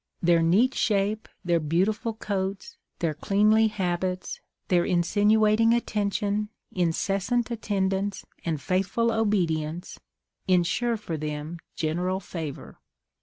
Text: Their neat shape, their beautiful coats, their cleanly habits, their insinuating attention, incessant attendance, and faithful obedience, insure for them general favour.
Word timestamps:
Their 0.19 0.41
neat 0.41 0.73
shape, 0.73 1.29
their 1.45 1.59
beautiful 1.59 2.15
coats, 2.15 2.75
their 2.97 3.13
cleanly 3.13 3.67
habits, 3.67 4.39
their 4.67 4.83
insinuating 4.83 5.75
attention, 5.75 6.49
incessant 6.71 7.51
attendance, 7.51 8.25
and 8.43 8.59
faithful 8.59 9.11
obedience, 9.13 9.99
insure 10.47 10.97
for 10.97 11.17
them 11.17 11.59
general 11.75 12.19
favour. 12.19 12.79